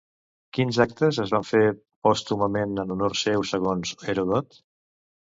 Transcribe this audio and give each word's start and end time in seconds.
Quins 0.57 0.77
actes 0.85 1.17
es 1.23 1.33
van 1.35 1.43
fer 1.49 1.59
pòstumament 2.07 2.73
en 2.83 2.93
honor 2.95 3.15
seu 3.19 3.45
segons 3.51 3.93
Heròdot? 4.07 4.57